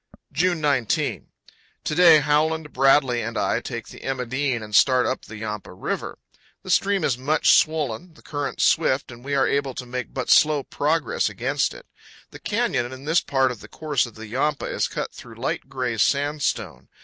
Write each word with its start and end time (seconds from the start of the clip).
June 0.31 0.59
19. 0.59 1.27
To 1.83 1.93
day, 1.93 2.21
Howland, 2.21 2.73
Bradley, 2.73 3.21
and 3.21 3.37
I 3.37 3.59
take 3.61 3.89
the 3.89 4.01
"Emma 4.01 4.25
Dean" 4.25 4.63
and 4.63 4.73
start 4.73 5.05
up 5.05 5.25
the 5.25 5.37
Yampa 5.37 5.73
River. 5.73 6.17
The 6.63 6.71
stream 6.71 7.03
is 7.03 7.19
much 7.19 7.51
swollen, 7.51 8.15
the 8.15 8.23
current 8.23 8.61
swift, 8.61 9.11
and 9.11 9.23
we 9.23 9.35
are 9.35 9.47
able 9.47 9.75
to 9.75 9.85
make 9.85 10.11
but 10.11 10.31
slow 10.31 10.63
progress 10.63 11.29
against 11.29 11.71
it. 11.75 11.85
The 12.31 12.39
canyon 12.39 12.91
in 12.91 13.05
this 13.05 13.21
part 13.21 13.51
of 13.51 13.59
the 13.59 13.67
course 13.67 14.07
of 14.07 14.15
the 14.15 14.25
Yampa 14.25 14.65
is 14.65 14.87
cut 14.87 15.11
through 15.13 15.35
light 15.35 15.69
gray 15.69 15.99
sandstone. 15.99 16.87